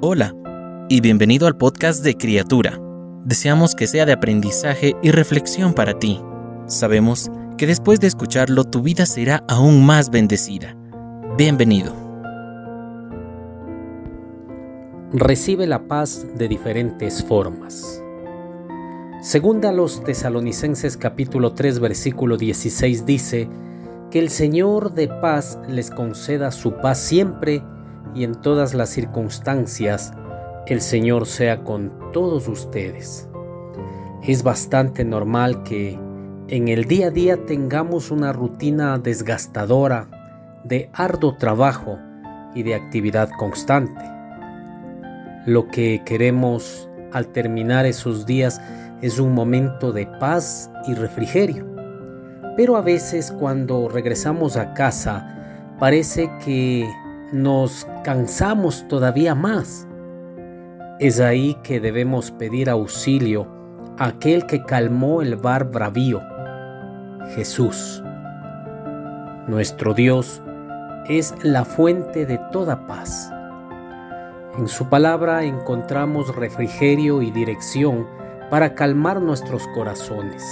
[0.00, 0.32] Hola
[0.88, 2.80] y bienvenido al podcast de Criatura.
[3.24, 6.20] Deseamos que sea de aprendizaje y reflexión para ti.
[6.66, 10.76] Sabemos que después de escucharlo tu vida será aún más bendecida.
[11.36, 11.92] Bienvenido.
[15.12, 18.00] Recibe la paz de diferentes formas.
[19.20, 23.48] Segunda los tesalonicenses capítulo 3 versículo 16 dice,
[24.12, 27.62] que el Señor de paz les conceda su paz siempre
[28.14, 30.12] y en todas las circunstancias,
[30.66, 33.28] el Señor sea con todos ustedes.
[34.22, 35.98] Es bastante normal que
[36.48, 40.08] en el día a día tengamos una rutina desgastadora
[40.64, 41.98] de arduo trabajo
[42.54, 44.02] y de actividad constante.
[45.46, 48.60] Lo que queremos al terminar esos días
[49.00, 51.78] es un momento de paz y refrigerio
[52.58, 56.90] pero a veces cuando regresamos a casa parece que
[57.32, 59.86] nos cansamos todavía más.
[60.98, 63.46] Es ahí que debemos pedir auxilio
[63.98, 66.20] a aquel que calmó el bar bravío,
[67.34, 68.02] Jesús.
[69.46, 70.42] Nuestro Dios
[71.08, 73.32] es la fuente de toda paz.
[74.58, 78.06] En su palabra encontramos refrigerio y dirección
[78.50, 80.42] para calmar nuestros corazones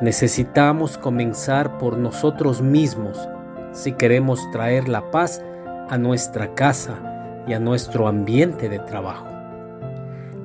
[0.00, 3.28] Necesitamos comenzar por nosotros mismos
[3.72, 5.42] si queremos traer la paz
[5.88, 9.26] a nuestra casa y a nuestro ambiente de trabajo.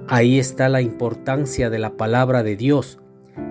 [0.08, 3.00] Ahí está la importancia de la palabra de Dios.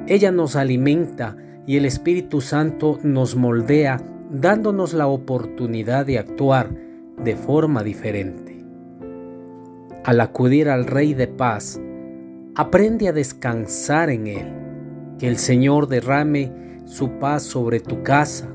[0.07, 6.71] Ella nos alimenta y el Espíritu Santo nos moldea dándonos la oportunidad de actuar
[7.23, 8.65] de forma diferente.
[10.05, 11.81] Al acudir al Rey de paz,
[12.55, 14.53] aprende a descansar en Él
[15.19, 16.51] que el Señor derrame
[16.87, 18.49] su paz sobre tu casa,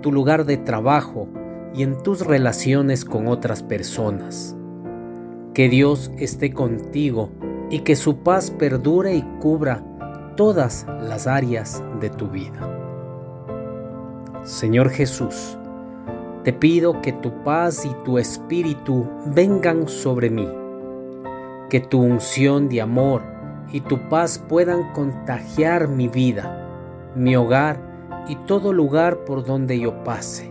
[0.00, 1.28] tu lugar de trabajo
[1.74, 4.56] y en tus relaciones con otras personas.
[5.54, 7.30] Que Dios esté contigo
[7.70, 9.84] y que su paz perdure y cubra
[10.36, 12.68] todas las áreas de tu vida.
[14.42, 15.58] Señor Jesús,
[16.44, 20.48] te pido que tu paz y tu espíritu vengan sobre mí,
[21.68, 23.22] que tu unción de amor
[23.70, 27.78] y tu paz puedan contagiar mi vida, mi hogar
[28.28, 30.50] y todo lugar por donde yo pase.